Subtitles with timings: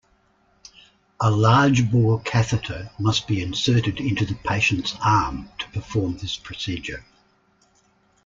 [1.19, 7.05] A large-bore catheter must be inserted into the patient's arm to perform this procedure.